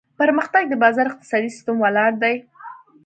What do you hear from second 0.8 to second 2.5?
بازار اقتصادي سیستم ولاړ دی.